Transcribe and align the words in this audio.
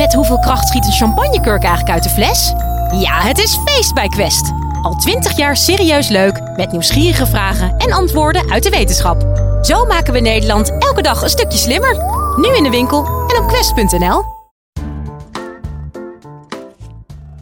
Met 0.00 0.14
hoeveel 0.14 0.38
kracht 0.38 0.68
schiet 0.68 0.86
een 0.86 0.92
champagnekurk 0.92 1.62
eigenlijk 1.62 1.94
uit 1.94 2.02
de 2.02 2.08
fles? 2.08 2.52
Ja, 3.00 3.20
het 3.20 3.38
is 3.38 3.58
feest 3.64 3.94
bij 3.94 4.08
Quest. 4.08 4.52
Al 4.82 4.94
twintig 4.94 5.36
jaar 5.36 5.56
serieus 5.56 6.08
leuk, 6.08 6.40
met 6.56 6.72
nieuwsgierige 6.72 7.26
vragen 7.26 7.76
en 7.76 7.92
antwoorden 7.92 8.50
uit 8.50 8.62
de 8.62 8.70
wetenschap. 8.70 9.22
Zo 9.62 9.84
maken 9.84 10.12
we 10.12 10.20
Nederland 10.20 10.78
elke 10.78 11.02
dag 11.02 11.22
een 11.22 11.28
stukje 11.28 11.58
slimmer. 11.58 11.96
Nu 12.36 12.56
in 12.56 12.62
de 12.62 12.70
winkel 12.70 13.04
en 13.06 13.42
op 13.42 13.48
quest.nl. 13.48 14.24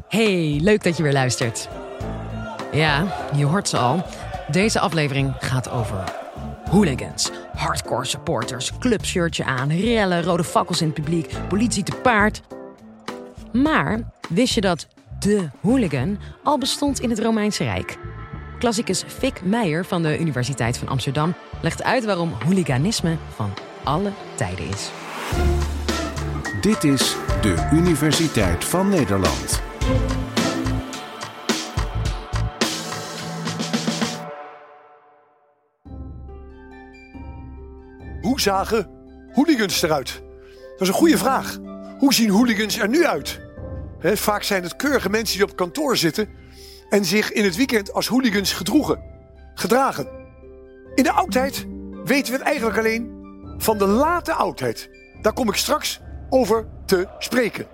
Hey, 0.09 0.59
leuk 0.63 0.83
dat 0.83 0.97
je 0.97 1.03
weer 1.03 1.13
luistert. 1.13 1.69
Ja, 2.73 3.05
je 3.35 3.45
hoort 3.45 3.69
ze 3.69 3.77
al. 3.77 4.03
Deze 4.51 4.81
aflevering 4.81 5.35
gaat 5.39 5.71
over 5.71 6.05
hooligans. 6.71 7.31
Hardcore 7.55 8.05
supporters, 8.05 8.73
clubshirtje 8.79 9.45
aan, 9.45 9.71
rellen, 9.71 10.23
rode 10.23 10.45
fakkels 10.45 10.81
in 10.81 10.87
het 10.87 10.95
publiek, 10.95 11.33
politie 11.49 11.83
te 11.83 11.93
paard. 12.03 12.43
Maar 13.53 14.01
wist 14.29 14.55
je 14.55 14.61
dat 14.61 14.87
de 15.19 15.49
hooligan 15.61 16.19
al 16.43 16.59
bestond 16.59 17.01
in 17.01 17.11
het 17.11 17.19
Romeinse 17.19 17.65
Rijk? 17.65 17.99
Klassicus 18.59 19.05
Fik 19.07 19.45
Meijer 19.45 19.85
van 19.85 20.03
de 20.03 20.19
Universiteit 20.19 20.79
van 20.79 20.89
Amsterdam 20.89 21.35
legt 21.61 21.83
uit 21.83 22.05
waarom 22.05 22.33
hooliganisme 22.45 23.17
van 23.35 23.51
alle 23.85 24.11
tijden 24.35 24.69
is. 24.69 24.91
Dit 26.61 26.85
is 26.85 27.17
de 27.41 27.69
Universiteit 27.73 28.65
van 28.65 28.89
Nederland. 28.89 29.63
Hoe 38.39 38.47
zagen 38.47 38.91
hooligans 39.33 39.83
eruit? 39.83 40.23
Dat 40.71 40.81
is 40.81 40.89
een 40.89 40.95
goede 40.95 41.19
vraag. 41.19 41.59
Hoe 41.99 42.15
zien 42.15 42.31
hooligans 42.31 42.79
er 42.79 42.89
nu 42.89 43.07
uit? 43.07 43.41
Vaak 44.01 44.43
zijn 44.43 44.63
het 44.63 44.77
keurige 44.77 45.11
mensen 45.11 45.37
die 45.37 45.47
op 45.47 45.57
kantoor 45.57 45.97
zitten 45.97 46.29
en 46.89 47.05
zich 47.05 47.33
in 47.33 47.45
het 47.45 47.57
weekend 47.57 47.93
als 47.93 48.07
hooligans 48.07 48.53
gedroegen, 48.53 49.03
gedragen. 49.55 50.09
In 50.95 51.03
de 51.03 51.13
oudheid 51.13 51.67
weten 52.05 52.33
we 52.33 52.39
het 52.39 52.47
eigenlijk 52.47 52.79
alleen 52.79 53.13
van 53.57 53.79
de 53.79 53.87
late 53.87 54.33
oudheid. 54.33 54.91
Daar 55.23 55.33
kom 55.33 55.49
ik 55.49 55.55
straks 55.55 56.01
over 56.29 56.69
te 56.87 57.09
spreken. 57.19 57.67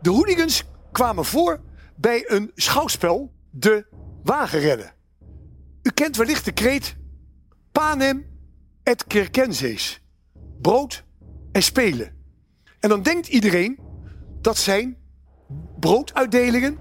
De 0.00 0.10
hooligans 0.10 0.64
kwamen 0.92 1.24
voor 1.24 1.60
bij 1.96 2.24
een 2.26 2.50
schouwspel, 2.54 3.32
de 3.50 3.86
wagenrennen. 4.22 4.92
U 5.82 5.90
kent 5.90 6.16
wellicht 6.16 6.44
de 6.44 6.52
kreet 6.52 6.96
Panem 7.76 8.26
et 8.82 9.04
circenses. 9.08 10.00
Brood 10.62 11.04
en 11.52 11.62
spelen. 11.62 12.14
En 12.80 12.88
dan 12.88 13.02
denkt 13.02 13.28
iedereen 13.28 13.78
dat 14.40 14.56
zijn 14.56 14.96
brooduitdelingen 15.80 16.78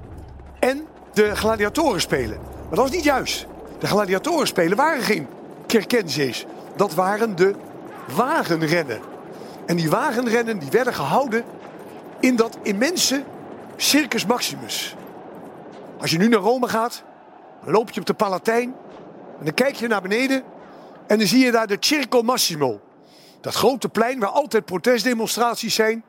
en 0.59 0.87
de 1.13 1.35
gladiatoren 1.35 2.01
spelen. 2.01 2.39
Maar 2.39 2.75
dat 2.75 2.85
is 2.85 2.91
niet 2.91 3.03
juist. 3.03 3.47
De 3.79 3.87
gladiatoren 3.87 4.47
spelen 4.47 4.77
waren 4.77 5.01
geen 5.01 5.27
circenses. 5.67 6.45
Dat 6.75 6.93
waren 6.93 7.35
de 7.35 7.55
wagenrennen. 8.15 8.99
En 9.65 9.75
die 9.75 9.89
wagenrennen 9.89 10.59
die 10.59 10.69
werden 10.69 10.93
gehouden 10.93 11.43
in 12.19 12.35
dat 12.35 12.57
immense 12.63 13.23
Circus 13.75 14.25
Maximus. 14.25 14.95
Als 15.99 16.11
je 16.11 16.17
nu 16.17 16.27
naar 16.27 16.39
Rome 16.39 16.67
gaat, 16.67 17.03
dan 17.63 17.73
loop 17.73 17.91
je 17.91 17.99
op 17.99 18.05
de 18.05 18.13
Palatijn 18.13 18.75
en 19.39 19.45
dan 19.45 19.53
kijk 19.53 19.75
je 19.75 19.87
naar 19.87 20.01
beneden 20.01 20.43
en 21.07 21.17
dan 21.17 21.27
zie 21.27 21.45
je 21.45 21.51
daar 21.51 21.67
de 21.67 21.77
Circo 21.79 22.21
Massimo. 22.21 22.81
Dat 23.41 23.53
grote 23.53 23.89
plein 23.89 24.19
waar 24.19 24.29
altijd 24.29 24.65
protestdemonstraties 24.65 25.75
zijn. 25.75 26.05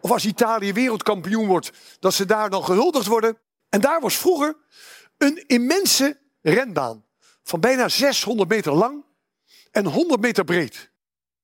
Of 0.00 0.10
als 0.10 0.24
Italië 0.24 0.72
wereldkampioen 0.72 1.46
wordt, 1.46 1.72
dat 2.00 2.14
ze 2.14 2.24
daar 2.24 2.50
dan 2.50 2.64
gehuldigd 2.64 3.06
worden. 3.06 3.38
En 3.68 3.80
daar 3.80 4.00
was 4.00 4.16
vroeger 4.16 4.56
een 5.18 5.44
immense 5.46 6.20
renbaan. 6.42 7.04
Van 7.42 7.60
bijna 7.60 7.88
600 7.88 8.48
meter 8.48 8.72
lang 8.72 9.04
en 9.70 9.86
100 9.86 10.20
meter 10.20 10.44
breed. 10.44 10.90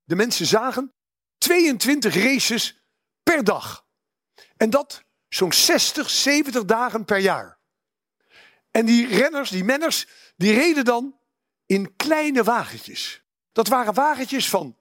De 0.04 0.16
mensen 0.16 0.46
zagen 0.46 0.92
22 1.38 2.14
races 2.14 2.82
per 3.22 3.44
dag. 3.44 3.86
En 4.56 4.70
dat 4.70 5.02
zo'n 5.28 5.52
60, 5.52 6.10
70 6.10 6.64
dagen 6.64 7.04
per 7.04 7.18
jaar. 7.18 7.58
En 8.70 8.86
die 8.86 9.06
renners, 9.06 9.50
die 9.50 9.64
menners, 9.64 10.06
die 10.36 10.54
reden 10.54 10.84
dan 10.84 11.16
in 11.72 11.96
kleine 11.96 12.42
wagentjes. 12.42 13.22
Dat 13.52 13.68
waren 13.68 13.94
wagentjes 13.94 14.48
van 14.48 14.76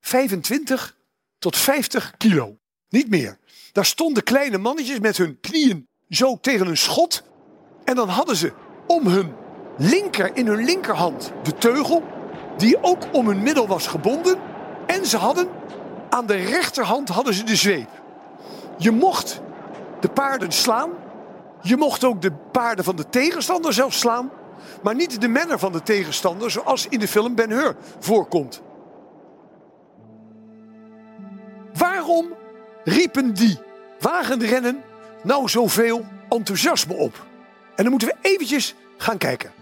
25 0.00 0.96
tot 1.38 1.56
50 1.56 2.14
kilo. 2.16 2.58
Niet 2.88 3.08
meer. 3.08 3.38
Daar 3.72 3.84
stonden 3.84 4.22
kleine 4.22 4.58
mannetjes 4.58 4.98
met 4.98 5.16
hun 5.16 5.40
knieën 5.40 5.88
zo 6.08 6.38
tegen 6.40 6.66
een 6.66 6.76
schot. 6.76 7.22
En 7.84 7.94
dan 7.94 8.08
hadden 8.08 8.36
ze 8.36 8.52
om 8.86 9.06
hun 9.06 9.32
linker, 9.76 10.36
in 10.36 10.46
hun 10.46 10.64
linkerhand, 10.64 11.32
de 11.42 11.54
teugel. 11.54 12.02
Die 12.56 12.82
ook 12.82 13.02
om 13.12 13.26
hun 13.26 13.42
middel 13.42 13.66
was 13.66 13.86
gebonden. 13.86 14.38
En 14.86 15.06
ze 15.06 15.16
hadden 15.16 15.48
aan 16.10 16.26
de 16.26 16.36
rechterhand 16.36 17.08
hadden 17.08 17.34
ze 17.34 17.44
de 17.44 17.56
zweep. 17.56 17.90
Je 18.78 18.90
mocht 18.90 19.40
de 20.00 20.08
paarden 20.08 20.52
slaan. 20.52 20.90
Je 21.62 21.76
mocht 21.76 22.04
ook 22.04 22.22
de 22.22 22.32
paarden 22.32 22.84
van 22.84 22.96
de 22.96 23.08
tegenstander 23.08 23.72
zelf 23.72 23.94
slaan. 23.94 24.30
Maar 24.82 24.94
niet 24.94 25.20
de 25.20 25.28
menner 25.28 25.58
van 25.58 25.72
de 25.72 25.82
tegenstander 25.82 26.50
zoals 26.50 26.86
in 26.88 26.98
de 26.98 27.08
film 27.08 27.34
Ben 27.34 27.50
Hur 27.50 27.76
voorkomt. 27.98 28.62
Waarom 31.74 32.34
riepen 32.84 33.34
die 33.34 33.58
wagenrennen 34.00 34.82
nou 35.22 35.48
zoveel 35.48 36.04
enthousiasme 36.28 36.94
op? 36.94 37.26
En 37.76 37.82
dan 37.82 37.90
moeten 37.90 38.08
we 38.08 38.16
eventjes 38.20 38.74
gaan 38.96 39.18
kijken. 39.18 39.52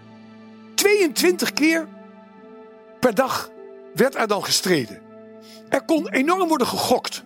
22 0.75 1.53
keer 1.53 1.87
per 2.99 3.15
dag 3.15 3.49
werd 3.93 4.15
er 4.15 4.27
dan 4.27 4.43
gestreden. 4.43 5.01
Er 5.69 5.85
kon 5.85 6.09
enorm 6.09 6.47
worden 6.47 6.67
gegokt 6.67 7.23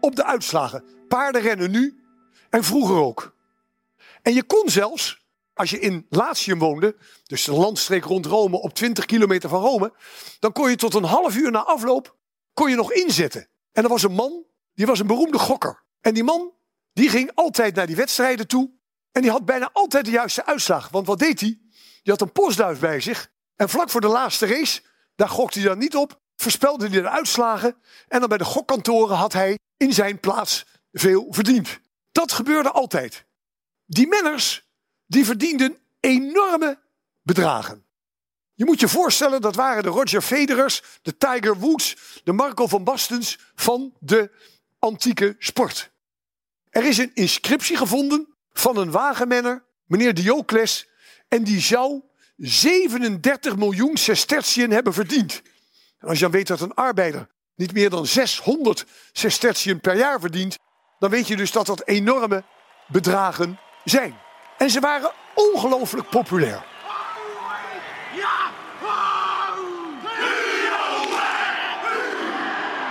op 0.00 0.16
de 0.16 0.24
uitslagen. 0.24 0.84
Paarden 1.08 1.42
rennen 1.42 1.70
nu 1.70 2.02
en 2.50 2.64
vroeger 2.64 2.96
ook. 2.96 3.34
En 4.22 4.34
je 4.34 4.42
kon 4.42 4.68
zelfs, 4.68 5.26
als 5.58 5.70
je 5.70 5.78
in 5.78 6.06
Latium 6.08 6.58
woonde, 6.58 6.96
dus 7.26 7.44
de 7.44 7.52
landstreek 7.52 8.04
rond 8.04 8.26
Rome 8.26 8.60
op 8.60 8.74
20 8.74 9.04
kilometer 9.04 9.48
van 9.48 9.60
Rome, 9.60 9.92
dan 10.38 10.52
kon 10.52 10.70
je 10.70 10.76
tot 10.76 10.94
een 10.94 11.04
half 11.04 11.36
uur 11.36 11.50
na 11.50 11.64
afloop 11.64 12.16
kon 12.58 12.70
je 12.70 12.76
nog 12.76 12.92
inzetten. 12.92 13.48
En 13.72 13.82
er 13.82 13.88
was 13.88 14.02
een 14.02 14.12
man, 14.12 14.44
die 14.74 14.86
was 14.86 14.98
een 14.98 15.06
beroemde 15.06 15.38
gokker. 15.38 15.84
En 16.00 16.14
die 16.14 16.24
man, 16.24 16.52
die 16.92 17.08
ging 17.08 17.30
altijd 17.34 17.74
naar 17.74 17.86
die 17.86 17.96
wedstrijden 17.96 18.46
toe. 18.46 18.70
En 19.12 19.22
die 19.22 19.30
had 19.30 19.44
bijna 19.44 19.70
altijd 19.72 20.04
de 20.04 20.10
juiste 20.10 20.46
uitslag. 20.46 20.88
Want 20.88 21.06
wat 21.06 21.18
deed 21.18 21.40
hij? 21.40 21.58
Die 22.02 22.12
had 22.12 22.20
een 22.20 22.32
postduif 22.32 22.80
bij 22.80 23.00
zich. 23.00 23.30
En 23.56 23.68
vlak 23.68 23.90
voor 23.90 24.00
de 24.00 24.08
laatste 24.08 24.46
race, 24.46 24.82
daar 25.14 25.28
gokte 25.28 25.58
hij 25.58 25.68
dan 25.68 25.78
niet 25.78 25.96
op. 25.96 26.20
Voorspelde 26.36 26.88
hij 26.88 27.00
de 27.00 27.08
uitslagen. 27.08 27.76
En 28.08 28.20
dan 28.20 28.28
bij 28.28 28.38
de 28.38 28.44
gokkantoren 28.44 29.16
had 29.16 29.32
hij 29.32 29.58
in 29.76 29.92
zijn 29.92 30.20
plaats 30.20 30.66
veel 30.92 31.26
verdiend. 31.30 31.80
Dat 32.12 32.32
gebeurde 32.32 32.70
altijd. 32.70 33.24
Die 33.86 34.08
menners, 34.08 34.67
die 35.08 35.24
verdienden 35.24 35.78
enorme 36.00 36.78
bedragen. 37.22 37.86
Je 38.54 38.64
moet 38.64 38.80
je 38.80 38.88
voorstellen, 38.88 39.40
dat 39.40 39.54
waren 39.54 39.82
de 39.82 39.88
Roger 39.88 40.22
Federers, 40.22 40.82
de 41.02 41.16
Tiger 41.16 41.58
Woods, 41.58 41.96
de 42.24 42.32
Marco 42.32 42.66
van 42.66 42.84
Bastens 42.84 43.38
van 43.54 43.94
de 44.00 44.30
antieke 44.78 45.36
sport. 45.38 45.90
Er 46.70 46.84
is 46.84 46.98
een 46.98 47.14
inscriptie 47.14 47.76
gevonden 47.76 48.34
van 48.52 48.76
een 48.76 48.90
wagenmenner, 48.90 49.64
meneer 49.86 50.14
Diocles, 50.14 50.88
en 51.28 51.44
die 51.44 51.60
zou 51.60 52.02
37 52.36 53.56
miljoen 53.56 53.96
sestertien 53.96 54.70
hebben 54.70 54.92
verdiend. 54.92 55.42
En 55.98 56.08
als 56.08 56.18
je 56.18 56.24
dan 56.24 56.32
weet 56.32 56.46
dat 56.46 56.60
een 56.60 56.74
arbeider 56.74 57.28
niet 57.54 57.72
meer 57.72 57.90
dan 57.90 58.06
600 58.06 58.84
sestertien 59.12 59.80
per 59.80 59.96
jaar 59.96 60.20
verdient, 60.20 60.58
dan 60.98 61.10
weet 61.10 61.26
je 61.26 61.36
dus 61.36 61.52
dat 61.52 61.66
dat 61.66 61.86
enorme 61.86 62.44
bedragen 62.86 63.60
zijn. 63.84 64.26
En 64.58 64.70
ze 64.70 64.80
waren 64.80 65.12
ongelooflijk 65.34 66.08
populair. 66.08 66.66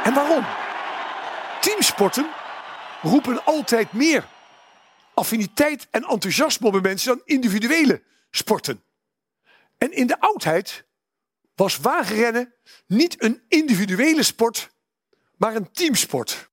En 0.04 0.14
waarom? 0.14 0.46
Teamsporten 1.62 2.30
roepen 3.02 3.46
altijd 3.46 3.92
meer 3.92 4.28
affiniteit 5.14 5.88
en 5.92 6.04
enthousiasme 6.04 6.72
bij 6.72 6.82
mensen 6.82 7.08
dan 7.08 7.22
individuele 7.26 8.04
sporten. 8.30 8.84
En 9.78 9.92
in 9.92 10.08
de 10.08 10.20
oudheid 10.20 10.86
was 11.56 11.78
wagenrennen 11.78 12.54
niet 12.88 13.24
een 13.24 13.44
individuele 13.48 14.24
sport, 14.24 14.70
maar 15.38 15.56
een 15.56 15.72
teamsport. 15.72 16.50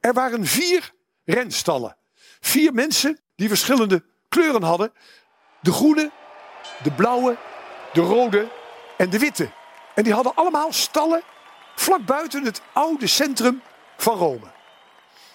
Er 0.00 0.12
waren 0.12 0.46
vier 0.46 0.92
renstallen. 1.24 1.96
Vier 2.40 2.74
mensen 2.74 3.20
die 3.34 3.48
verschillende 3.48 4.04
kleuren 4.30 4.62
hadden. 4.62 4.92
De 5.60 5.72
groene, 5.72 6.10
de 6.82 6.92
blauwe, 6.92 7.36
de 7.92 8.00
rode 8.00 8.48
en 8.96 9.10
de 9.10 9.18
witte. 9.18 9.50
En 9.94 10.02
die 10.02 10.12
hadden 10.12 10.34
allemaal 10.34 10.72
stallen 10.72 11.22
vlak 11.74 12.06
buiten 12.06 12.44
het 12.44 12.60
oude 12.72 13.06
centrum 13.06 13.62
van 13.96 14.16
Rome. 14.16 14.52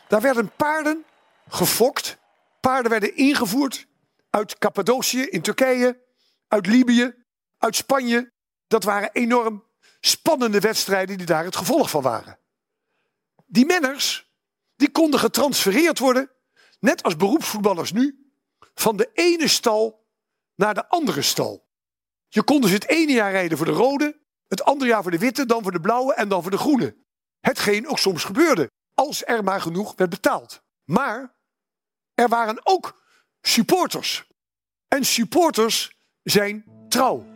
Daar 0.08 0.22
werden 0.22 0.56
paarden 0.56 1.06
gefokt. 1.48 2.18
Paarden 2.60 2.92
werden 2.92 3.16
ingevoerd 3.16 3.88
uit 4.30 4.58
Cappadocië 4.58 5.22
in 5.22 5.42
Turkije, 5.42 6.02
uit 6.48 6.66
Libië, 6.66 7.14
uit 7.58 7.76
Spanje. 7.76 8.32
Dat 8.68 8.84
waren 8.84 9.10
enorm 9.14 9.64
spannende 10.00 10.60
wedstrijden 10.60 11.18
die 11.18 11.26
daar 11.26 11.44
het 11.44 11.56
gevolg 11.56 11.90
van 11.90 12.02
waren. 12.02 12.40
Die 13.46 13.66
menners, 13.66 14.32
die 14.76 14.92
konden 14.92 15.20
getransfereerd 15.20 16.00
worden, 16.00 16.32
net 16.80 17.04
als 17.04 17.16
beroepsvoetballers 17.16 17.92
nu, 17.92 18.25
van 18.76 18.98
de 18.98 19.10
ene 19.14 19.48
stal 19.48 20.06
naar 20.56 20.74
de 20.74 20.88
andere 20.88 21.22
stal. 21.22 21.68
Je 22.28 22.44
kon 22.44 22.62
dus 22.62 22.72
het 22.72 22.88
ene 22.88 23.12
jaar 23.12 23.32
rijden 23.32 23.58
voor 23.58 23.66
de 23.66 23.72
rode, 23.72 24.20
het 24.48 24.64
andere 24.64 24.90
jaar 24.90 25.02
voor 25.02 25.12
de 25.12 25.18
witte, 25.18 25.46
dan 25.46 25.64
voor 25.64 25.72
de 25.72 25.80
blauwe 25.80 26.14
en 26.14 26.30
dan 26.30 26.42
voor 26.42 26.52
de 26.52 26.58
groene. 26.58 26.96
Hetgeen 27.40 27.88
ook 27.88 28.00
soms 28.00 28.24
gebeurde, 28.24 28.72
als 28.94 29.26
er 29.26 29.44
maar 29.44 29.62
genoeg 29.62 29.94
werd 29.96 30.10
betaald. 30.10 30.64
Maar 30.84 31.36
er 32.14 32.28
waren 32.28 32.60
ook 32.64 33.04
supporters. 33.42 34.28
En 34.88 35.06
supporters 35.06 35.98
zijn 36.24 36.66
trouw. 36.90 37.35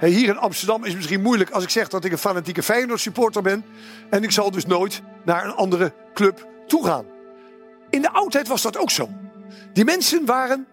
Hier 0.00 0.28
in 0.28 0.38
Amsterdam 0.38 0.80
is 0.80 0.88
het 0.88 0.96
misschien 0.96 1.22
moeilijk 1.22 1.50
als 1.50 1.64
ik 1.64 1.70
zeg 1.70 1.88
dat 1.88 2.04
ik 2.04 2.12
een 2.12 2.18
fanatieke 2.18 2.62
Feyenoord 2.62 3.00
supporter 3.00 3.42
ben. 3.42 3.64
En 4.10 4.22
ik 4.22 4.30
zal 4.30 4.50
dus 4.50 4.66
nooit 4.66 5.02
naar 5.24 5.44
een 5.44 5.54
andere 5.54 5.92
club 6.14 6.46
toe 6.66 6.84
gaan. 6.84 7.06
In 7.90 8.02
de 8.02 8.10
oudheid 8.10 8.48
was 8.48 8.62
dat 8.62 8.76
ook 8.76 8.90
zo. 8.90 9.08
Die 9.72 9.84
mensen 9.84 10.24
waren 10.24 10.66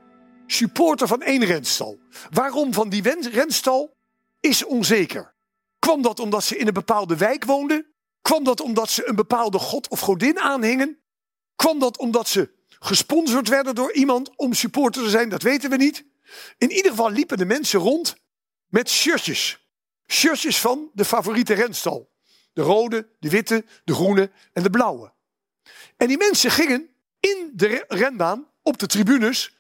supporter 0.48 1.08
van 1.08 1.22
één 1.22 1.46
renstal. 1.46 2.00
Waarom 2.30 2.74
van 2.74 2.90
die 2.90 3.30
renstal 3.32 3.94
is 4.40 4.66
onzeker. 4.66 5.34
Kwam 5.80 6.02
dat 6.02 6.20
omdat 6.20 6.44
ze 6.44 6.58
in 6.58 6.68
een 6.68 6.74
bepaalde 6.74 7.18
wijk 7.18 7.46
woonden? 7.46 7.86
Kwam 8.22 8.44
dat 8.44 8.62
omdat 8.62 8.90
ze 8.90 9.08
een 9.08 9.16
bepaalde 9.16 9.60
god 9.60 9.88
of 9.88 10.00
godin 10.00 10.40
aanhingen? 10.40 11.00
Kwam 11.56 11.80
dat 11.80 11.98
omdat 11.98 12.28
ze 12.28 12.52
gesponsord 12.80 13.48
werden 13.48 13.76
door 13.76 13.94
iemand 13.94 14.30
om 14.36 14.54
supporter 14.54 15.04
te 15.04 15.10
zijn? 15.10 15.30
Dat 15.30 15.42
weten 15.42 15.70
we 15.70 15.76
niet. 15.76 16.06
In 16.58 16.72
ieder 16.72 16.92
geval 16.92 17.10
liepen 17.10 17.38
de 17.38 17.46
mensen 17.46 17.80
rond 17.80 18.16
met 18.74 18.90
shirtjes. 18.90 19.68
Shirtjes 20.08 20.60
van 20.60 20.90
de 20.94 21.06
favoriete 21.06 21.54
renstal. 21.54 22.12
De 22.54 22.62
rode, 22.62 23.08
de 23.20 23.30
witte, 23.30 23.66
de 23.84 23.94
groene 23.94 24.32
en 24.54 24.64
de 24.64 24.70
blauwe. 24.70 25.12
En 25.98 26.08
die 26.08 26.18
mensen 26.18 26.52
gingen 26.52 26.90
in 27.20 27.52
de 27.54 27.86
renbaan 27.88 28.48
op 28.62 28.78
de 28.78 28.88
tribunes 28.88 29.56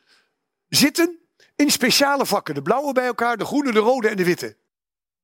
zitten 0.69 1.19
in 1.55 1.71
speciale 1.71 2.25
vakken. 2.25 2.55
De 2.55 2.61
blauwe 2.61 2.93
bij 2.93 3.05
elkaar, 3.05 3.37
de 3.37 3.45
groene, 3.45 3.71
de 3.71 3.79
rode 3.79 4.07
en 4.07 4.17
de 4.17 4.23
witte. 4.23 4.57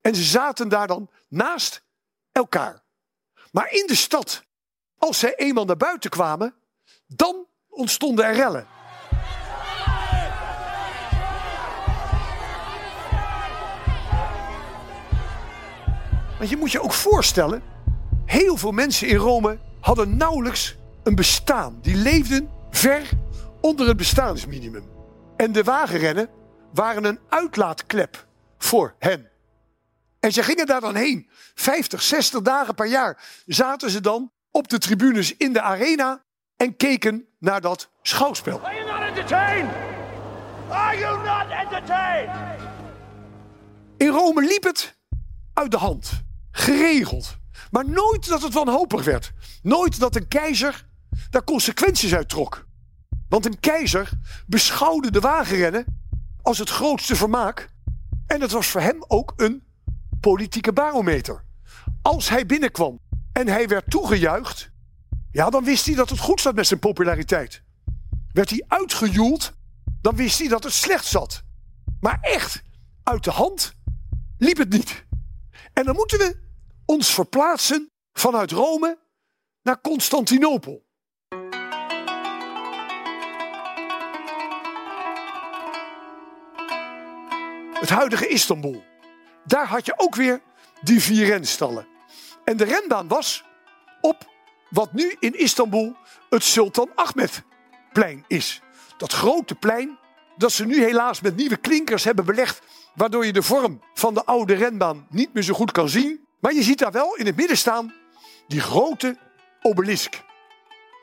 En 0.02 0.16
ze 0.16 0.24
zaten 0.24 0.70
daar 0.70 0.88
dan 0.88 1.10
naast 1.28 1.82
elkaar. 2.32 2.84
Maar 3.52 3.72
in 3.72 3.88
de 3.88 3.96
stad, 3.96 4.44
als 4.98 5.20
zij 5.20 5.36
eenmaal 5.36 5.66
naar 5.66 5.78
buiten 5.78 6.10
kwamen, 6.10 6.56
dan 7.08 7.48
ontstonden 7.70 8.26
er 8.26 8.36
rellen. 8.36 8.68
Want 16.40 16.52
je 16.52 16.58
moet 16.58 16.72
je 16.72 16.82
ook 16.82 16.94
voorstellen, 16.94 17.62
heel 18.26 18.58
veel 18.58 18.72
mensen 18.72 19.08
in 19.08 19.16
Rome 19.16 19.60
hadden 19.80 20.18
nauwelijks 20.18 20.76
een 21.04 21.16
bestaan. 21.16 21.80
Die 21.82 21.96
leefden 21.96 22.50
ver 22.70 23.10
onder 23.62 23.88
het 23.88 23.98
bestaansminimum. 23.98 24.84
En 25.38 25.52
de 25.52 25.64
wagenrennen 25.64 26.30
waren 26.74 27.04
een 27.04 27.20
uitlaatklep 27.30 28.28
voor 28.58 28.96
hen. 29.00 29.30
En 30.20 30.32
ze 30.32 30.44
gingen 30.44 30.66
daar 30.66 30.82
dan 30.82 30.96
heen. 30.96 31.30
50, 31.54 32.02
60 32.02 32.42
dagen 32.42 32.76
per 32.76 32.88
jaar 32.88 33.24
zaten 33.46 33.90
ze 33.90 34.02
dan 34.02 34.32
op 34.52 34.68
de 34.68 34.78
tribunes 34.78 35.38
in 35.38 35.54
de 35.54 35.62
arena 35.62 36.24
en 36.58 36.76
keken 36.76 37.28
naar 37.40 37.62
dat 37.62 37.90
schouwspel. 38.02 38.62
Are 38.64 38.76
you 38.76 38.92
not 38.92 39.10
entertained? 39.10 39.72
Are 40.70 40.98
you 40.98 41.24
not 41.24 41.46
entertained? 41.50 42.60
In 43.98 44.08
Rome 44.08 44.42
liep 44.42 44.64
het 44.64 44.98
uit 45.54 45.72
de 45.72 45.78
hand. 45.78 46.28
Geregeld. 46.52 47.38
Maar 47.72 47.90
nooit 47.90 48.28
dat 48.28 48.42
het 48.42 48.54
wanhopig 48.54 49.04
werd. 49.04 49.34
Nooit 49.62 50.00
dat 50.00 50.16
een 50.16 50.28
keizer 50.28 50.88
daar 51.30 51.44
consequenties 51.44 52.14
uit 52.16 52.30
trok. 52.30 52.68
Want 53.30 53.46
een 53.46 53.60
keizer 53.60 54.10
beschouwde 54.48 55.12
de 55.12 55.20
wagenrennen 55.20 55.86
als 56.42 56.58
het 56.58 56.70
grootste 56.70 57.16
vermaak. 57.16 57.70
En 58.28 58.42
het 58.42 58.52
was 58.52 58.68
voor 58.68 58.82
hem 58.82 59.04
ook 59.08 59.34
een 59.36 59.64
politieke 60.20 60.74
barometer. 60.74 61.44
Als 62.02 62.30
hij 62.30 62.46
binnenkwam 62.46 63.00
en 63.32 63.48
hij 63.48 63.68
werd 63.68 63.90
toegejuicht, 63.90 64.72
ja, 65.32 65.50
dan 65.50 65.64
wist 65.64 65.86
hij 65.86 65.96
dat 65.96 66.10
het 66.10 66.20
goed 66.20 66.42
zat 66.42 66.56
met 66.56 66.68
zijn 66.68 66.80
populariteit. 66.80 67.64
Werd 68.32 68.50
hij 68.50 68.64
uitgejoeld, 68.68 69.54
dan 70.02 70.16
wist 70.16 70.40
hij 70.40 70.48
dat 70.48 70.64
het 70.64 70.74
slecht 70.74 71.06
zat. 71.06 71.44
Maar 72.00 72.18
echt, 72.22 72.62
uit 73.04 73.24
de 73.24 73.32
hand 73.32 73.74
liep 74.38 74.58
het 74.58 74.70
niet. 74.70 75.06
En 75.80 75.86
dan 75.86 75.96
moeten 75.96 76.18
we 76.18 76.36
ons 76.86 77.14
verplaatsen 77.14 77.92
vanuit 78.14 78.52
Rome 78.52 79.00
naar 79.62 79.82
Constantinopel. 79.82 80.86
Het 87.74 87.90
huidige 87.90 88.28
Istanbul. 88.28 88.84
Daar 89.46 89.68
had 89.68 89.86
je 89.86 89.94
ook 89.98 90.16
weer 90.16 90.42
die 90.82 91.02
vier 91.02 91.26
renstallen. 91.26 91.88
En 92.44 92.58
de 92.58 92.64
renbaan 92.64 93.08
was 93.08 93.44
op 94.02 94.30
wat 94.70 94.94
nu 94.94 95.16
in 95.20 95.34
Istanbul 95.34 95.96
het 96.30 96.44
Sultan 96.44 96.92
Ahmed-plein 96.96 98.26
is. 98.28 98.62
Dat 98.98 99.14
grote 99.14 99.56
plein 99.56 100.00
dat 100.38 100.52
ze 100.52 100.66
nu 100.66 100.84
helaas 100.84 101.22
met 101.22 101.36
nieuwe 101.36 101.58
klinkers 101.58 102.04
hebben 102.04 102.26
belegd, 102.26 102.62
waardoor 103.00 103.26
je 103.26 103.34
de 103.34 103.44
vorm 103.44 103.82
van 103.94 104.14
de 104.14 104.26
oude 104.26 104.54
renbaan 104.54 105.08
niet 105.10 105.34
meer 105.34 105.44
zo 105.44 105.54
goed 105.54 105.72
kan 105.72 105.90
zien. 105.90 106.28
Maar 106.40 106.54
je 106.54 106.64
ziet 106.64 106.78
daar 106.78 106.92
wel 106.92 107.16
in 107.16 107.26
het 107.26 107.36
midden 107.36 107.58
staan 107.58 107.94
die 108.48 108.60
grote 108.60 109.18
obelisk. 109.62 110.22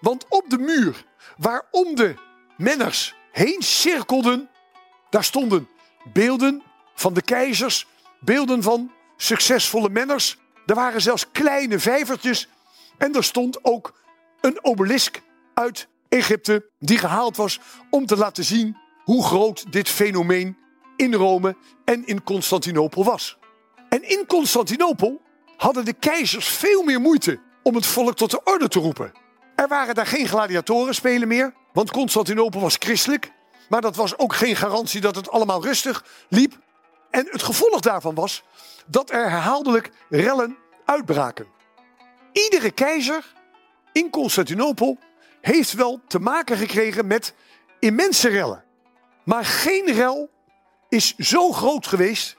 Want 0.01 0.25
op 0.29 0.45
de 0.49 0.59
muur 0.59 1.05
waarom 1.37 1.95
de 1.95 2.15
menners 2.57 3.15
heen 3.33 3.63
cirkelden, 3.63 4.49
daar 5.11 5.25
stonden 5.25 5.69
beelden 6.13 6.63
van 6.95 7.15
de 7.15 7.23
keizers, 7.23 7.87
beelden 8.21 8.63
van 8.63 8.93
succesvolle 9.17 9.91
menners. 9.91 10.39
Er 10.67 10.75
waren 10.75 11.03
zelfs 11.03 11.31
kleine 11.33 11.79
vijvertjes 11.79 12.49
en 12.99 13.15
er 13.15 13.25
stond 13.25 13.65
ook 13.65 14.01
een 14.41 14.65
obelisk 14.65 15.23
uit 15.55 15.89
Egypte 16.09 16.71
die 16.79 16.99
gehaald 16.99 17.37
was 17.37 17.61
om 17.91 18.07
te 18.07 18.17
laten 18.17 18.45
zien 18.45 18.77
hoe 19.05 19.25
groot 19.25 19.73
dit 19.73 19.89
fenomeen 19.89 20.65
in 20.97 21.15
Rome 21.15 21.57
en 21.85 22.07
in 22.07 22.23
Constantinopel 22.23 23.05
was. 23.05 23.39
En 23.89 24.09
in 24.09 24.27
Constantinopel 24.27 25.21
hadden 25.57 25.85
de 25.85 25.93
keizers 25.93 26.49
veel 26.49 26.83
meer 26.83 27.01
moeite 27.01 27.41
om 27.63 27.75
het 27.75 27.87
volk 27.87 28.17
tot 28.17 28.31
de 28.31 28.41
orde 28.45 28.69
te 28.69 28.79
roepen. 28.79 29.13
Er 29.57 29.69
waren 29.69 29.95
daar 29.95 30.07
geen 30.07 30.29
gladiatorenspelen 30.29 31.29
meer, 31.29 31.55
want 31.73 31.91
Constantinopel 31.91 32.61
was 32.61 32.77
christelijk. 32.79 33.33
Maar 33.69 33.81
dat 33.81 33.97
was 33.97 34.19
ook 34.19 34.35
geen 34.35 34.57
garantie 34.57 35.01
dat 35.01 35.17
het 35.17 35.31
allemaal 35.31 35.63
rustig 35.63 36.05
liep. 36.29 36.59
En 37.11 37.29
het 37.31 37.43
gevolg 37.43 37.81
daarvan 37.81 38.15
was 38.15 38.43
dat 38.87 39.11
er 39.11 39.31
herhaaldelijk 39.31 39.91
rellen 40.09 40.57
uitbraken. 40.85 41.47
Iedere 42.33 42.71
keizer 42.71 43.35
in 43.93 44.11
Constantinopel 44.11 44.99
heeft 45.41 45.73
wel 45.73 46.01
te 46.07 46.19
maken 46.19 46.57
gekregen 46.57 47.07
met 47.07 47.35
immense 47.79 48.29
rellen. 48.29 48.65
Maar 49.25 49.45
geen 49.45 49.93
rel 49.93 50.31
is 50.89 51.17
zo 51.17 51.53
groot 51.53 51.87
geweest 51.87 52.37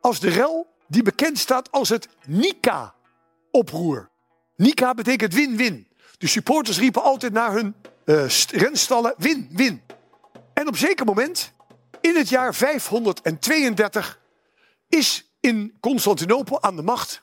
als 0.00 0.20
de 0.20 0.28
rel 0.28 0.66
die 0.88 1.02
bekend 1.02 1.38
staat 1.38 1.70
als 1.70 1.88
het 1.88 2.08
Nika-oproer. 2.26 4.10
Nika 4.56 4.94
betekent 4.94 5.34
win-win. 5.34 5.88
De 6.18 6.26
supporters 6.26 6.78
riepen 6.78 7.02
altijd 7.02 7.32
naar 7.32 7.52
hun 7.52 7.74
uh, 8.04 8.28
renstallen 8.50 9.14
win-win. 9.16 9.82
En 10.54 10.68
op 10.68 10.76
zeker 10.76 11.06
moment, 11.06 11.52
in 12.00 12.16
het 12.16 12.28
jaar 12.28 12.54
532, 12.54 14.20
is 14.88 15.30
in 15.40 15.76
Constantinopel 15.80 16.62
aan 16.62 16.76
de 16.76 16.82
macht 16.82 17.22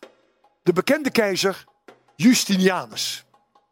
de 0.63 0.73
bekende 0.73 1.11
keizer 1.11 1.65
Justinianus. 2.15 3.25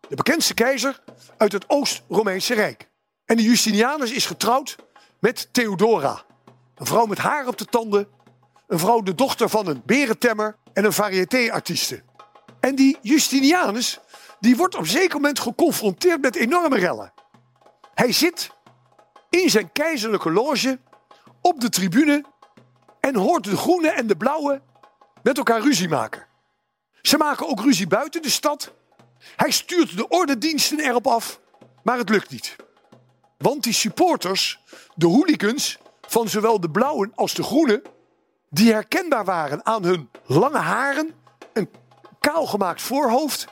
De 0.09 0.15
bekendste 0.15 0.53
keizer 0.53 1.01
uit 1.37 1.51
het 1.51 1.69
Oost-Romeinse 1.69 2.53
Rijk. 2.53 2.89
En 3.25 3.37
die 3.37 3.45
Justinianus 3.45 4.11
is 4.11 4.25
getrouwd 4.25 4.75
met 5.19 5.49
Theodora. 5.51 6.25
Een 6.77 6.85
vrouw 6.85 7.05
met 7.05 7.17
haar 7.17 7.47
op 7.47 7.57
de 7.57 7.65
tanden. 7.65 8.07
Een 8.67 8.79
vrouw 8.79 9.01
de 9.01 9.15
dochter 9.15 9.49
van 9.49 9.67
een 9.67 9.81
berentemmer 9.85 10.57
en 10.73 10.85
een 10.85 10.93
variété-artieste. 10.93 12.03
En 12.59 12.75
die 12.75 12.97
Justinianus 13.01 13.99
die 14.39 14.55
wordt 14.55 14.75
op 14.75 14.87
zeker 14.87 15.15
moment 15.15 15.39
geconfronteerd 15.39 16.21
met 16.21 16.35
enorme 16.35 16.77
rellen. 16.77 17.13
Hij 17.93 18.11
zit 18.11 18.51
in 19.29 19.49
zijn 19.49 19.71
keizerlijke 19.71 20.31
loge 20.31 20.79
op 21.41 21.59
de 21.59 21.69
tribune 21.69 22.23
en 22.99 23.15
hoort 23.15 23.43
de 23.43 23.57
groene 23.57 23.89
en 23.89 24.07
de 24.07 24.17
blauwe 24.17 24.61
met 25.23 25.37
elkaar 25.37 25.61
ruzie 25.61 25.89
maken. 25.89 26.25
Ze 27.01 27.17
maken 27.17 27.47
ook 27.47 27.61
ruzie 27.61 27.87
buiten 27.87 28.21
de 28.21 28.29
stad. 28.29 28.73
Hij 29.35 29.51
stuurt 29.51 29.97
de 29.97 30.07
ordendiensten 30.07 30.79
erop 30.79 31.07
af, 31.07 31.39
maar 31.83 31.97
het 31.97 32.09
lukt 32.09 32.29
niet. 32.29 32.55
Want 33.37 33.63
die 33.63 33.73
supporters, 33.73 34.59
de 34.95 35.07
hooligans 35.07 35.77
van 36.07 36.29
zowel 36.29 36.59
de 36.59 36.69
blauwen 36.69 37.11
als 37.15 37.33
de 37.33 37.43
groenen, 37.43 37.81
die 38.49 38.73
herkenbaar 38.73 39.25
waren 39.25 39.65
aan 39.65 39.83
hun 39.83 40.09
lange 40.25 40.57
haren, 40.57 41.13
een 41.53 41.69
kaalgemaakt 42.19 42.81
voorhoofd, 42.81 43.47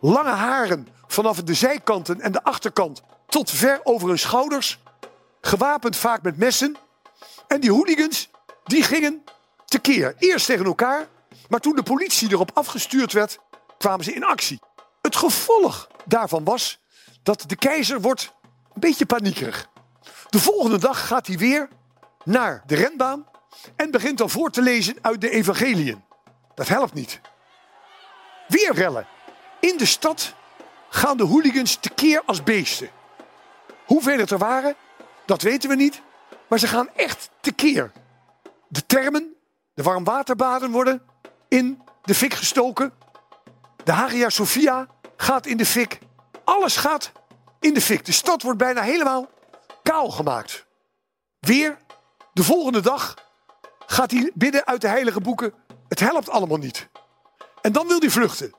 lange 0.00 0.30
haren 0.30 0.88
vanaf 1.06 1.42
de 1.42 1.54
zijkanten 1.54 2.20
en 2.20 2.32
de 2.32 2.42
achterkant 2.42 3.02
tot 3.26 3.50
ver 3.50 3.80
over 3.82 4.08
hun 4.08 4.18
schouders, 4.18 4.78
gewapend 5.40 5.96
vaak 5.96 6.22
met 6.22 6.36
messen. 6.36 6.76
En 7.46 7.60
die 7.60 7.72
hooligans, 7.72 8.30
die 8.64 8.82
gingen 8.82 9.22
tekeer. 9.64 10.14
Eerst 10.18 10.46
tegen 10.46 10.64
elkaar, 10.64 11.08
maar 11.48 11.60
toen 11.60 11.76
de 11.76 11.82
politie 11.82 12.30
erop 12.30 12.50
afgestuurd 12.54 13.12
werd, 13.12 13.38
kwamen 13.78 14.04
ze 14.04 14.12
in 14.12 14.24
actie. 14.24 14.60
Het 15.02 15.16
gevolg 15.16 15.88
daarvan 16.04 16.44
was 16.44 16.80
dat 17.22 17.44
de 17.46 17.56
keizer 17.56 18.00
wordt 18.00 18.32
een 18.72 18.80
beetje 18.80 19.06
paniekerig. 19.06 19.68
De 20.28 20.40
volgende 20.40 20.78
dag 20.78 21.06
gaat 21.06 21.26
hij 21.26 21.38
weer 21.38 21.68
naar 22.24 22.62
de 22.66 22.74
renbaan 22.74 23.26
en 23.76 23.90
begint 23.90 24.18
dan 24.18 24.30
voor 24.30 24.50
te 24.50 24.62
lezen 24.62 24.96
uit 25.00 25.20
de 25.20 25.30
evangeliën. 25.30 26.04
Dat 26.54 26.68
helpt 26.68 26.94
niet. 26.94 27.20
Weer 28.48 28.74
rellen. 28.74 29.06
In 29.60 29.76
de 29.76 29.86
stad 29.86 30.34
gaan 30.88 31.16
de 31.16 31.24
hooligans 31.24 31.76
tekeer 31.76 32.22
als 32.26 32.42
beesten. 32.42 32.90
Hoeveel 33.84 34.18
het 34.18 34.30
er 34.30 34.38
waren, 34.38 34.74
dat 35.24 35.42
weten 35.42 35.68
we 35.68 35.76
niet. 35.76 36.02
Maar 36.48 36.58
ze 36.58 36.66
gaan 36.66 36.88
echt 36.94 37.30
tekeer. 37.40 37.92
De 38.68 38.86
termen, 38.86 39.34
de 39.74 39.82
warmwaterbaden 39.82 40.70
worden 40.70 41.02
in 41.48 41.82
de 42.02 42.14
fik 42.14 42.34
gestoken. 42.34 42.92
De 43.84 43.92
Hagia 43.92 44.28
Sophia 44.28 44.86
gaat 45.16 45.46
in 45.46 45.56
de 45.56 45.66
fik. 45.66 45.98
Alles 46.44 46.76
gaat 46.76 47.12
in 47.60 47.74
de 47.74 47.80
fik. 47.80 48.04
De 48.04 48.12
stad 48.12 48.42
wordt 48.42 48.58
bijna 48.58 48.82
helemaal 48.82 49.30
kaal 49.82 50.10
gemaakt. 50.10 50.66
Weer 51.38 51.78
de 52.32 52.44
volgende 52.44 52.80
dag 52.80 53.14
gaat 53.86 54.10
hij 54.10 54.30
bidden 54.34 54.66
uit 54.66 54.80
de 54.80 54.88
heilige 54.88 55.20
boeken. 55.20 55.54
Het 55.88 56.00
helpt 56.00 56.28
allemaal 56.28 56.58
niet. 56.58 56.88
En 57.62 57.72
dan 57.72 57.86
wil 57.86 57.98
hij 57.98 58.10
vluchten. 58.10 58.54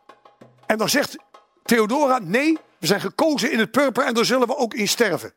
En 0.65 0.77
dan 0.77 0.89
zegt 0.89 1.17
Theodora: 1.63 2.19
Nee, 2.19 2.57
we 2.79 2.87
zijn 2.87 3.01
gekozen 3.01 3.51
in 3.51 3.59
het 3.59 3.71
purper 3.71 4.05
en 4.05 4.13
daar 4.13 4.25
zullen 4.25 4.47
we 4.47 4.57
ook 4.57 4.73
in 4.73 4.87
sterven. 4.87 5.33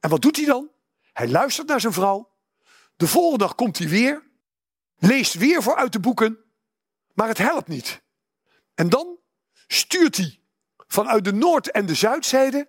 En 0.00 0.10
wat 0.10 0.22
doet 0.22 0.36
hij 0.36 0.44
dan? 0.44 0.70
Hij 1.12 1.28
luistert 1.28 1.68
naar 1.68 1.80
zijn 1.80 1.92
vrouw. 1.92 2.30
De 2.96 3.06
volgende 3.06 3.38
dag 3.38 3.54
komt 3.54 3.78
hij 3.78 3.88
weer. 3.88 4.26
Leest 4.98 5.34
weer 5.34 5.62
vooruit 5.62 5.92
de 5.92 6.00
boeken. 6.00 6.38
Maar 7.14 7.28
het 7.28 7.38
helpt 7.38 7.68
niet. 7.68 8.02
En 8.74 8.88
dan 8.88 9.18
stuurt 9.66 10.16
hij 10.16 10.40
vanuit 10.86 11.24
de 11.24 11.32
noord- 11.32 11.70
en 11.70 11.86
de 11.86 11.94
zuidzijde. 11.94 12.68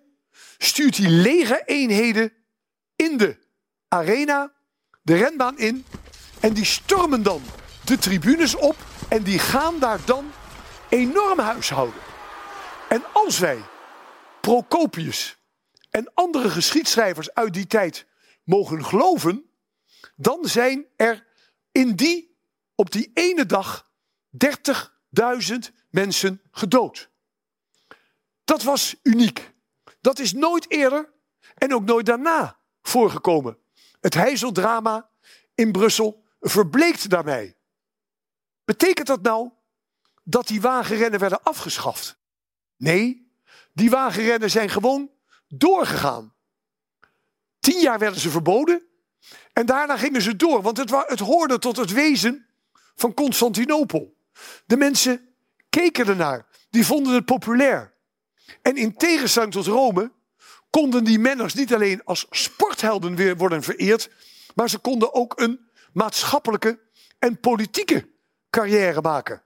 Stuurt 0.58 0.96
hij 0.96 1.08
lege 1.08 1.62
eenheden 1.64 2.32
in 2.96 3.16
de 3.16 3.38
arena, 3.88 4.52
de 5.02 5.16
renbaan 5.16 5.58
in. 5.58 5.84
En 6.40 6.52
die 6.54 6.64
stormen 6.64 7.22
dan 7.22 7.42
de 7.84 7.98
tribunes 7.98 8.56
op. 8.56 8.76
En 9.08 9.22
die 9.22 9.38
gaan 9.38 9.78
daar 9.78 10.04
dan 10.04 10.32
enorm 10.88 11.38
huishouden. 11.38 12.00
En 12.88 13.04
als 13.12 13.38
wij 13.38 13.62
Procopius 14.40 15.38
en 15.90 16.14
andere 16.14 16.50
geschiedschrijvers 16.50 17.34
uit 17.34 17.54
die 17.54 17.66
tijd 17.66 18.06
mogen 18.44 18.84
geloven, 18.84 19.50
dan 20.16 20.44
zijn 20.44 20.86
er 20.96 21.26
in 21.72 21.96
die, 21.96 22.38
op 22.74 22.90
die 22.90 23.10
ene 23.14 23.46
dag 23.46 23.90
30.000 24.30 25.56
mensen 25.90 26.42
gedood. 26.50 27.10
Dat 28.44 28.62
was 28.62 28.94
uniek. 29.02 29.52
Dat 30.00 30.18
is 30.18 30.32
nooit 30.32 30.70
eerder 30.70 31.12
en 31.54 31.74
ook 31.74 31.84
nooit 31.84 32.06
daarna 32.06 32.58
voorgekomen. 32.82 33.58
Het 34.00 34.14
heizeldrama 34.14 35.10
in 35.54 35.72
Brussel 35.72 36.24
verbleekt 36.40 37.10
daarbij. 37.10 37.56
Betekent 38.64 39.06
dat 39.06 39.22
nou 39.22 39.50
dat 40.24 40.46
die 40.46 40.60
wagenrennen 40.60 41.20
werden 41.20 41.42
afgeschaft? 41.42 42.18
Nee, 42.76 43.32
die 43.72 43.90
wagenrennen 43.90 44.50
zijn 44.50 44.68
gewoon 44.68 45.10
doorgegaan. 45.48 46.34
Tien 47.60 47.80
jaar 47.80 47.98
werden 47.98 48.20
ze 48.20 48.30
verboden 48.30 48.86
en 49.52 49.66
daarna 49.66 49.96
gingen 49.96 50.22
ze 50.22 50.36
door, 50.36 50.62
want 50.62 50.76
het, 50.76 50.90
het 50.90 51.20
hoorde 51.20 51.58
tot 51.58 51.76
het 51.76 51.92
wezen 51.92 52.46
van 52.94 53.14
Constantinopel. 53.14 54.16
De 54.66 54.76
mensen 54.76 55.34
keken 55.68 56.06
ernaar, 56.06 56.46
die 56.70 56.86
vonden 56.86 57.14
het 57.14 57.24
populair. 57.24 57.94
En 58.62 58.76
in 58.76 58.96
tegenstelling 58.96 59.52
tot 59.52 59.66
Rome 59.66 60.12
konden 60.70 61.04
die 61.04 61.18
menners 61.18 61.54
niet 61.54 61.74
alleen 61.74 62.04
als 62.04 62.26
sporthelden 62.30 63.14
weer 63.14 63.36
worden 63.36 63.62
vereerd, 63.62 64.10
maar 64.54 64.70
ze 64.70 64.78
konden 64.78 65.14
ook 65.14 65.40
een 65.40 65.70
maatschappelijke 65.92 66.80
en 67.18 67.40
politieke 67.40 68.08
carrière 68.50 69.00
maken. 69.00 69.42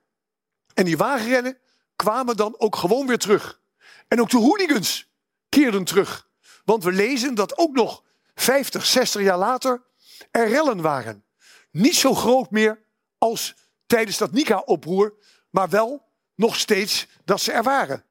En 0.75 0.85
die 0.85 0.97
wagenrennen 0.97 1.59
kwamen 1.97 2.37
dan 2.37 2.55
ook 2.59 2.77
gewoon 2.77 3.07
weer 3.07 3.19
terug. 3.19 3.61
En 4.09 4.21
ook 4.21 4.31
de 4.31 4.37
hooligans 4.37 5.11
keerden 5.49 5.85
terug. 5.85 6.29
Want 6.65 6.85
we 6.85 6.93
lezen 6.93 7.35
dat 7.35 7.59
ook 7.59 7.75
nog 7.75 8.03
50, 8.35 8.87
60 8.87 9.23
jaar 9.23 9.39
later 9.39 9.83
er 10.31 10.49
rellen 10.49 10.81
waren. 10.81 11.25
Niet 11.71 11.95
zo 11.95 12.15
groot 12.15 12.51
meer 12.51 12.85
als 13.19 13.55
tijdens 13.87 14.19
dat 14.19 14.33
Nika-oproer, 14.33 15.15
maar 15.51 15.69
wel 15.69 16.09
nog 16.35 16.57
steeds 16.57 17.07
dat 17.25 17.41
ze 17.41 17.53
er 17.53 17.63
waren. 17.63 18.05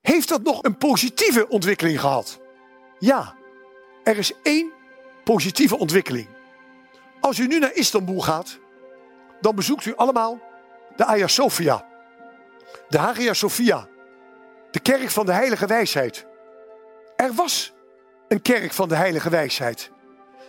Heeft 0.00 0.28
dat 0.28 0.42
nog 0.42 0.62
een 0.62 0.76
positieve 0.76 1.48
ontwikkeling 1.48 2.00
gehad? 2.00 2.38
Ja, 3.00 3.34
er 4.04 4.18
is 4.18 4.32
één 4.42 4.72
positieve 5.24 5.78
ontwikkeling. 5.78 6.28
Als 7.20 7.38
u 7.38 7.46
nu 7.46 7.58
naar 7.58 7.74
Istanbul 7.74 8.20
gaat, 8.20 8.58
dan 9.40 9.54
bezoekt 9.54 9.84
u 9.84 9.96
allemaal 9.96 10.40
de 10.96 11.04
Hagia 11.04 11.26
Sophia. 11.26 11.86
De 12.88 12.98
Hagia 12.98 13.34
Sophia, 13.34 13.88
de 14.70 14.80
kerk 14.80 15.10
van 15.10 15.26
de 15.26 15.32
heilige 15.32 15.66
wijsheid. 15.66 16.26
Er 17.16 17.32
was 17.34 17.72
een 18.28 18.42
kerk 18.42 18.72
van 18.72 18.88
de 18.88 18.94
heilige 18.94 19.30
wijsheid. 19.30 19.90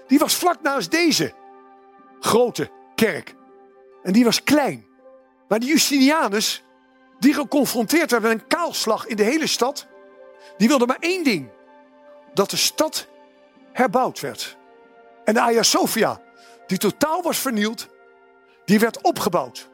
Die 0.07 0.19
was 0.19 0.35
vlak 0.35 0.61
naast 0.61 0.91
deze 0.91 1.33
grote 2.19 2.69
kerk. 2.95 3.35
En 4.03 4.13
die 4.13 4.23
was 4.23 4.43
klein. 4.43 4.85
Maar 5.47 5.59
de 5.59 5.65
Justinianus, 5.65 6.63
die 7.19 7.33
geconfronteerd 7.33 8.11
werd 8.11 8.23
met 8.23 8.31
een 8.31 8.47
kaalslag 8.47 9.05
in 9.05 9.15
de 9.15 9.23
hele 9.23 9.47
stad, 9.47 9.87
die 10.57 10.67
wilde 10.67 10.85
maar 10.85 10.97
één 10.99 11.23
ding: 11.23 11.49
dat 12.33 12.49
de 12.49 12.57
stad 12.57 13.07
herbouwd 13.71 14.19
werd. 14.19 14.57
En 15.23 15.33
de 15.33 15.39
Hagia 15.39 15.63
Sophia, 15.63 16.21
die 16.67 16.77
totaal 16.77 17.21
was 17.21 17.37
vernield, 17.37 17.87
die 18.65 18.79
werd 18.79 19.01
opgebouwd. 19.01 19.69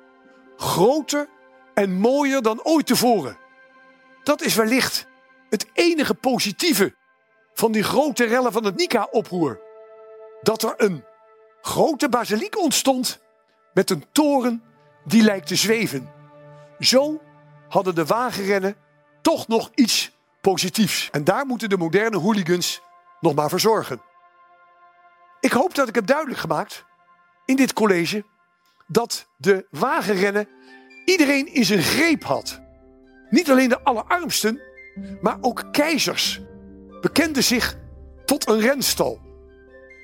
Groter 0.57 1.29
en 1.73 1.93
mooier 1.93 2.41
dan 2.41 2.63
ooit 2.63 2.87
tevoren. 2.87 3.37
Dat 4.23 4.41
is 4.41 4.55
wellicht 4.55 5.07
het 5.49 5.67
enige 5.73 6.13
positieve 6.13 6.95
van 7.53 7.71
die 7.71 7.83
grote 7.83 8.23
rellen 8.23 8.51
van 8.51 8.65
het 8.65 8.75
Nika-oproer. 8.75 9.59
Dat 10.41 10.63
er 10.63 10.73
een 10.77 11.03
grote 11.61 12.09
basiliek 12.09 12.57
ontstond 12.57 13.19
met 13.73 13.89
een 13.89 14.05
toren 14.11 14.63
die 15.05 15.23
lijkt 15.23 15.47
te 15.47 15.55
zweven. 15.55 16.11
Zo 16.79 17.21
hadden 17.69 17.95
de 17.95 18.05
wagenrennen 18.05 18.75
toch 19.21 19.47
nog 19.47 19.71
iets 19.75 20.11
En 21.11 21.23
daar 21.23 21.45
moeten 21.45 21.69
de 21.69 21.77
moderne 21.77 22.17
hooligans 22.17 22.81
nog 23.19 23.35
maar 23.35 23.49
voor 23.49 23.59
zorgen. 23.59 24.01
Ik 25.39 25.51
hoop 25.51 25.75
dat 25.75 25.87
ik 25.87 25.95
heb 25.95 26.05
duidelijk 26.05 26.39
gemaakt 26.39 26.85
in 27.45 27.55
dit 27.55 27.73
college 27.73 28.25
dat 28.87 29.27
de 29.37 29.67
wagenrennen 29.71 30.47
iedereen 31.05 31.53
in 31.53 31.65
zijn 31.65 31.81
greep 31.81 32.23
had. 32.23 32.61
Niet 33.29 33.51
alleen 33.51 33.69
de 33.69 33.81
allerarmsten, 33.81 34.61
maar 35.21 35.37
ook 35.41 35.63
keizers 35.71 36.41
bekenden 37.01 37.43
zich 37.43 37.77
tot 38.25 38.49
een 38.49 38.59
renstal. 38.59 39.21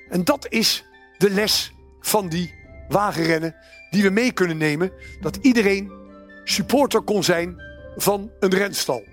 En 0.09 0.23
dat 0.23 0.47
is 0.50 0.85
de 1.17 1.29
les 1.29 1.73
van 2.00 2.29
die 2.29 2.53
wagenrennen 2.88 3.55
die 3.89 4.03
we 4.03 4.09
mee 4.09 4.31
kunnen 4.31 4.57
nemen. 4.57 4.91
Dat 5.21 5.35
iedereen 5.35 5.91
supporter 6.43 7.01
kon 7.01 7.23
zijn 7.23 7.62
van 7.95 8.31
een 8.39 8.53
renstal. 8.53 9.12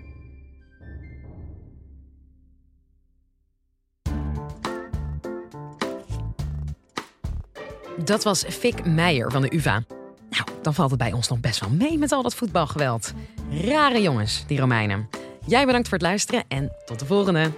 Dat 8.03 8.23
was 8.23 8.43
Fik 8.49 8.85
Meijer 8.85 9.31
van 9.31 9.41
de 9.41 9.55
UvA. 9.55 9.83
Nou, 10.29 10.43
dan 10.61 10.73
valt 10.73 10.89
het 10.89 10.99
bij 10.99 11.11
ons 11.11 11.27
nog 11.27 11.39
best 11.39 11.59
wel 11.59 11.69
mee 11.69 11.97
met 11.97 12.11
al 12.11 12.21
dat 12.23 12.35
voetbalgeweld. 12.35 13.13
Rare 13.65 14.01
jongens, 14.01 14.43
die 14.47 14.59
Romeinen. 14.59 15.09
Jij 15.45 15.65
bedankt 15.65 15.87
voor 15.87 15.97
het 15.97 16.07
luisteren 16.07 16.43
en 16.47 16.71
tot 16.85 16.99
de 16.99 17.05
volgende. 17.05 17.51